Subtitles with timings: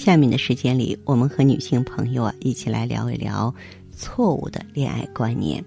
[0.00, 3.54] 下面的时间里，我们和女性朋友啊一起来聊一聊
[3.92, 5.62] 错误的恋爱观念。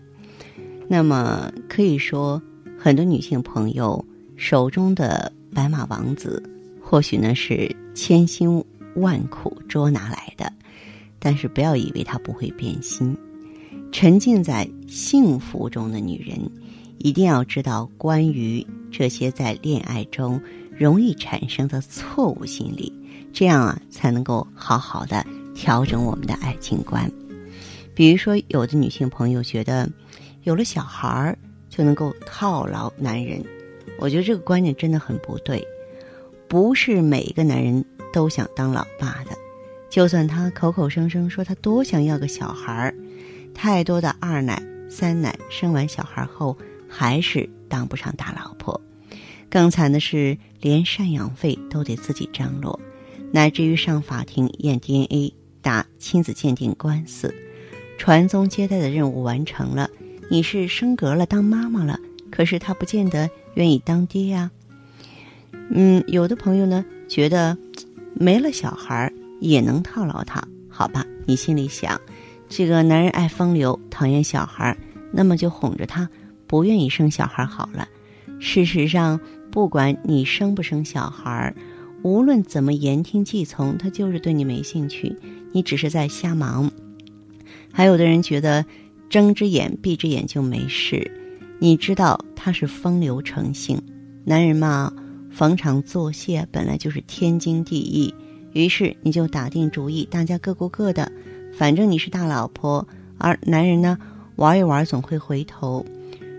[0.87, 2.41] 那么可以说，
[2.79, 4.03] 很多女性朋友
[4.35, 5.31] 手中的。
[5.53, 6.41] 白马王子
[6.81, 8.65] 或许呢是千辛
[8.95, 10.51] 万苦捉拿来的，
[11.19, 13.15] 但是不要以为他不会变心。
[13.91, 16.39] 沉浸在幸福中的女人，
[17.03, 20.41] 一定要知道关于这些在恋爱中
[20.75, 22.91] 容易产生的错误心理，
[23.33, 27.11] 这样啊才能够好好的调整我们的爱情观。
[27.93, 29.87] 比如说，有的女性朋友觉得
[30.43, 31.37] 有了小孩儿
[31.69, 33.43] 就能够套牢男人。
[33.99, 35.61] 我觉得这个观念真的很不对，
[36.47, 37.83] 不是每一个男人
[38.13, 39.31] 都想当老爸的，
[39.89, 42.95] 就算他口口声声说他多想要个小孩儿，
[43.53, 46.57] 太多的二奶、三奶生完小孩后
[46.95, 48.79] 还是当不上大老婆。
[49.49, 52.79] 更惨的是，连赡养费都得自己张罗，
[53.31, 57.33] 乃至于上法庭验 DNA、打亲子鉴定官司，
[57.97, 59.89] 传宗接代的任务完成了，
[60.29, 61.99] 你是升格了当妈妈了，
[62.31, 63.29] 可是他不见得。
[63.55, 64.49] 愿意当爹呀，
[65.69, 67.55] 嗯，有的朋友呢觉得
[68.15, 71.05] 没了小孩也能套牢他，好吧？
[71.27, 72.01] 你心里想，
[72.49, 74.75] 这个男人爱风流，讨厌小孩，
[75.11, 76.09] 那么就哄着他，
[76.53, 77.87] 不愿意生小孩好了。
[78.39, 79.19] 事实上，
[79.51, 81.51] 不管你生不生小孩，
[82.03, 85.17] 无论怎么言听计从，他就是对你没兴趣，
[85.51, 86.71] 你只是在瞎忙。
[87.71, 88.63] 还有的人觉得
[89.09, 91.09] 睁只眼闭只眼就没事。
[91.57, 93.81] 你知道他是风流成性，
[94.23, 94.93] 男人嘛，
[95.31, 98.13] 逢场作戏本来就是天经地义。
[98.51, 101.11] 于是你就打定主意，大家各过各的，
[101.57, 102.87] 反正你是大老婆，
[103.17, 103.97] 而男人呢，
[104.35, 105.83] 玩一玩总会回头。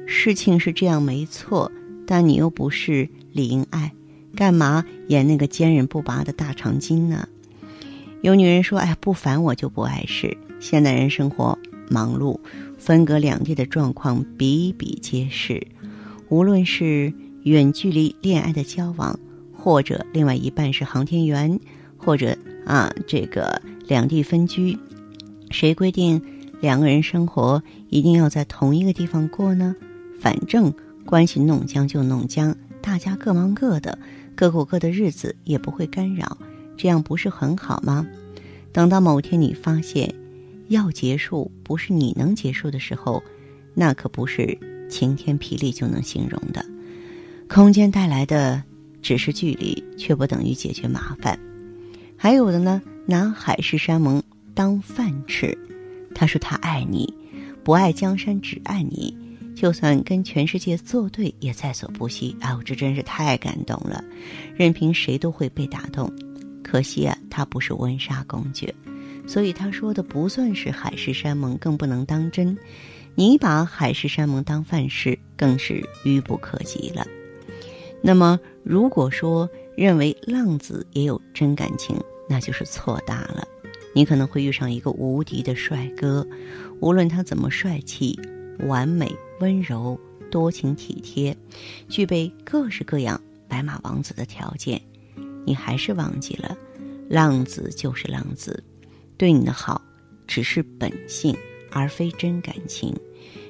[0.06, 1.70] 事情是这样没错，
[2.06, 3.92] 但你又不是李英爱，
[4.34, 7.28] 干嘛演那个坚韧不拔的大长今呢？
[8.22, 11.58] 有女人说：“哎，不烦我就不碍事。”现代人生活
[11.90, 12.38] 忙碌。
[12.78, 15.66] 分隔两地的状况比比皆是，
[16.28, 17.12] 无论是
[17.44, 19.18] 远距离恋爱的交往，
[19.52, 21.58] 或者另外一半是航天员，
[21.96, 22.36] 或者
[22.66, 24.78] 啊这个两地分居，
[25.50, 26.20] 谁规定
[26.60, 29.74] 两个人生活一定要在同一个地方过呢？
[30.24, 30.72] 反正
[31.04, 33.98] 关系弄僵就弄僵，大家各忙各的，
[34.34, 36.38] 各过各的日子也不会干扰，
[36.78, 38.06] 这样不是很好吗？
[38.72, 40.14] 等到某天你发现。
[40.68, 43.22] 要结束不是你能结束的时候，
[43.74, 44.58] 那可不是
[44.88, 46.64] 晴天霹雳就能形容的。
[47.46, 48.62] 空间带来的
[49.02, 51.38] 只是距离，却不等于解决麻烦。
[52.16, 54.22] 还有的呢，拿海誓山盟
[54.54, 55.58] 当饭吃。
[56.14, 57.12] 他说他爱你，
[57.62, 59.14] 不爱江山只爱你，
[59.54, 62.36] 就算跟全世界作对也在所不惜。
[62.40, 64.02] 哎，我这真是太感动了，
[64.56, 66.12] 任凭谁都会被打动。
[66.62, 68.74] 可惜啊，他不是温莎公爵。
[69.26, 72.56] 所以他说的不算是海誓山盟，更不能当真。
[73.14, 77.06] 你把海誓山盟当饭吃，更是愚不可及了。
[78.02, 81.96] 那么，如果说认为浪子也有真感情，
[82.28, 83.46] 那就是错大了。
[83.94, 86.26] 你可能会遇上一个无敌的帅哥，
[86.80, 88.18] 无论他怎么帅气、
[88.60, 89.98] 完美、温柔、
[90.30, 91.36] 多情体贴，
[91.88, 94.80] 具备各式各样白马王子的条件，
[95.44, 96.56] 你还是忘记了，
[97.08, 98.62] 浪子就是浪子。
[99.16, 99.80] 对你的好，
[100.26, 101.36] 只是本性，
[101.70, 102.94] 而非真感情。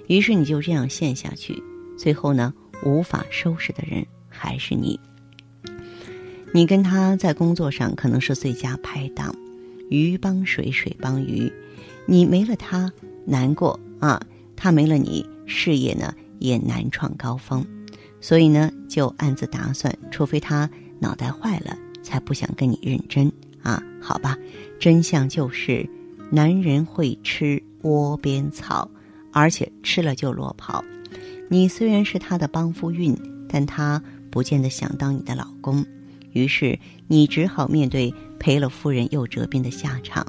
[0.09, 1.63] 于是你就这样陷下去，
[1.97, 2.53] 最后呢，
[2.85, 5.01] 无法收拾的人还是你。
[6.53, 9.35] 你跟他在工作上可能是最佳拍档，
[9.89, 11.51] 鱼帮水，水帮鱼。
[12.07, 12.93] 你没了他
[13.25, 14.21] 难过啊，
[14.57, 17.65] 他没了你，事业呢也难创高峰。
[18.21, 20.69] 所以呢，就暗自打算，除非他
[20.99, 23.31] 脑袋坏了，才不想跟你认真。
[23.63, 24.37] 啊，好吧，
[24.79, 25.89] 真相就是，
[26.31, 28.91] 男人会吃窝边草，
[29.33, 30.85] 而且吃了就落跑。
[31.51, 33.15] 你虽然是他的帮夫运，
[33.49, 35.85] 但他不见得想当你的老公。
[36.33, 40.27] 于是你只好面对赔了夫人又折兵的下场。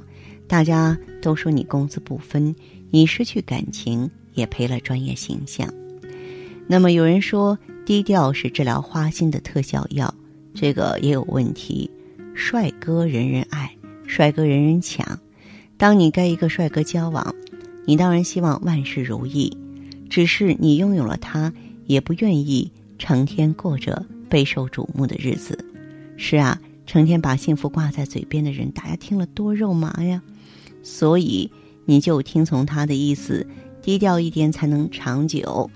[0.48, 2.54] 大家都说你工资不分，
[2.92, 5.72] 你失去感情也赔了专业形象。
[6.68, 10.14] 那么有人说低调是治疗花心的特效药，
[10.54, 11.90] 这个也有问题。
[12.34, 13.74] 帅哥人人爱，
[14.08, 15.20] 帅哥人人抢。
[15.78, 17.34] 当你跟一个帅哥交往，
[17.86, 19.56] 你当然希望万事如意，
[20.10, 21.54] 只是你拥有了他，
[21.86, 25.64] 也不愿意成天过着备受瞩目的日子。
[26.18, 30.22] 是啊，成天把幸福挂在嘴边的人，大家听了多肉麻呀。
[30.82, 31.50] 所以
[31.86, 33.46] 你就听从他的意思，
[33.82, 35.70] 低调一点才能长久。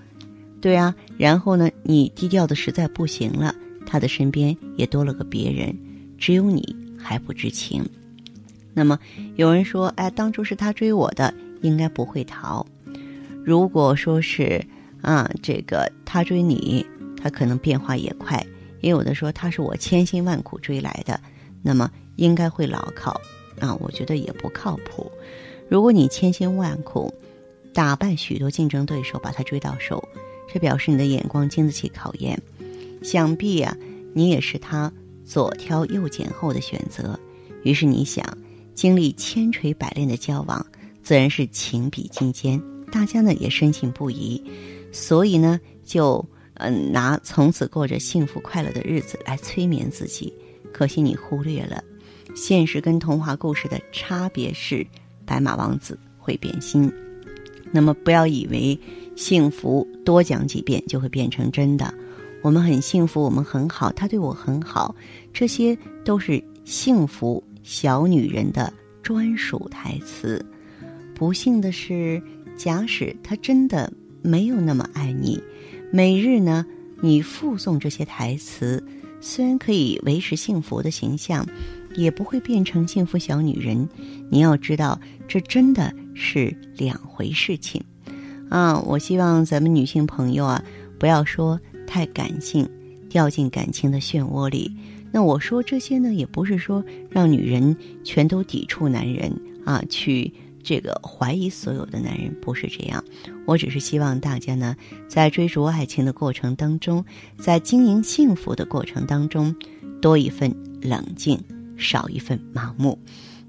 [0.60, 5.74] 对啊，然后呢，你低调的实在不行了，他的身边也多了个别人，
[6.18, 7.88] 只有你还不知情。
[8.74, 9.00] 那么
[9.36, 12.66] 有人说，哎，当初是他追我的，应该不会逃。
[13.46, 14.62] 如果说是
[15.02, 16.86] 啊，这个他追你，
[17.22, 18.46] 他可能变化也快。
[18.82, 21.20] 也有的说他是我千辛万苦追来的，
[21.62, 23.20] 那么应该会牢靠
[23.60, 23.76] 啊？
[23.76, 25.12] 我觉得也不靠谱。
[25.70, 27.14] 如果你千辛万苦
[27.74, 30.04] 打败许多竞争对手，把他追到手。
[30.52, 32.42] 这表示你的眼光经得起考验，
[33.04, 33.78] 想必啊，
[34.16, 34.92] 你也是他
[35.24, 37.18] 左挑右拣后的选择。
[37.62, 38.26] 于是你想，
[38.74, 40.66] 经历千锤百炼的交往，
[41.04, 42.60] 自然是情比金坚，
[42.92, 44.44] 大家呢也深信不疑。
[44.92, 46.26] 所以呢，就
[46.56, 50.34] 嗯拿从此过着幸福快乐的日子来催眠自己。
[50.74, 51.84] 可惜你忽略了，
[52.36, 54.84] 现实跟童话故事的差别是，
[55.30, 56.92] 白马王子会变心。
[57.72, 58.78] 那么不要以为
[59.16, 61.94] 幸福多讲几遍就会变成真的。
[62.42, 64.96] 我们很幸福，我们很好，他对我很好，
[65.32, 68.74] 这些都是幸福小女人的
[69.04, 70.44] 专属台词。
[71.14, 72.20] 不幸的是，
[72.58, 73.92] 假使他真的
[74.24, 75.40] 没有那么爱你，
[75.92, 76.66] 每日呢
[77.02, 78.84] 你附送这些台词，
[79.22, 81.46] 虽然可以维持幸福的形象，
[81.96, 83.88] 也不会变成幸福小女人。
[84.30, 85.94] 你要知道，这真的。
[86.22, 87.82] 是两回事情，
[88.50, 90.62] 啊，我希望咱们女性朋友啊，
[91.00, 91.58] 不要说
[91.88, 92.70] 太感性，
[93.08, 94.70] 掉进感情的漩涡里。
[95.14, 99.32] 那我说这些呢，也不是说让女人全都抵触男人
[99.64, 100.30] 啊，去
[100.62, 103.02] 这个怀疑所有的男人，不是这样。
[103.46, 104.76] 我只是希望大家呢，
[105.08, 107.06] 在追逐爱情的过程当中，
[107.38, 109.56] 在经营幸福的过程当中，
[110.02, 111.42] 多一份冷静，
[111.80, 113.00] 少一份盲目。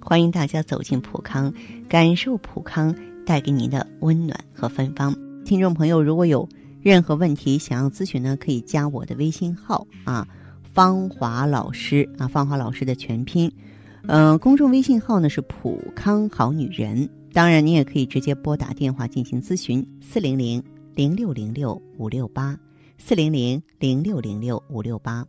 [0.01, 1.53] 欢迎大家走进普康，
[1.87, 2.95] 感受普康
[3.27, 5.15] 带给您的温暖和芬芳。
[5.45, 6.49] 听众朋友，如果有
[6.81, 10.27] 任何问题想要咨询呢，可以加我的微信号啊，
[10.73, 13.53] 芳华老师啊，芳华老师的全拼。
[14.05, 17.07] 嗯，公众微信号呢是普康好女人。
[17.35, 20.63] 当然，你也可以直接拨打电话进行咨询：四零零
[20.95, 22.59] 零六零六五六八，
[22.97, 25.27] 四零零零六零六五六八。